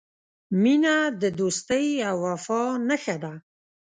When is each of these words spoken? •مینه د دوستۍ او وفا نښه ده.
•مینه 0.61 0.95
د 1.21 1.23
دوستۍ 1.39 1.87
او 2.09 2.17
وفا 2.27 2.61
نښه 2.87 3.15
ده. 3.23 3.33